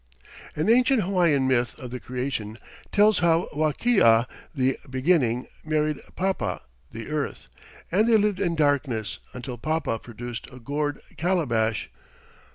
An 0.55 0.67
ancient 0.67 1.03
Hawaiian 1.03 1.47
myth 1.47 1.77
of 1.77 1.91
the 1.91 1.99
creation 1.99 2.57
tells 2.91 3.19
how 3.19 3.47
Wakea, 3.55 4.25
"the 4.51 4.79
beginning," 4.89 5.45
married 5.63 5.99
Papa, 6.15 6.63
"the 6.91 7.07
earth," 7.11 7.49
and 7.91 8.07
they 8.07 8.17
lived 8.17 8.39
in 8.39 8.55
darkness 8.55 9.19
until 9.33 9.59
Papa 9.59 9.99
produced 9.99 10.47
a 10.51 10.57
gourd 10.57 11.01
calabash. 11.17 11.91